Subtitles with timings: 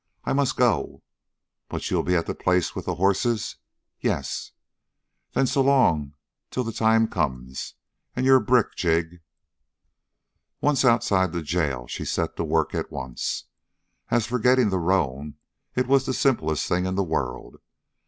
[0.23, 1.03] "I must go."
[1.69, 3.57] "But you'll be at the place with the horses?"
[3.99, 4.51] "Yes."
[5.33, 6.15] "Then so long
[6.49, 7.75] till the time comes.
[8.15, 9.21] And you're a brick, Jig!"
[10.59, 13.43] Once outside the jail, she set to work at once.
[14.09, 15.35] As for getting the roan,
[15.75, 17.57] it was the simplest thing in the world.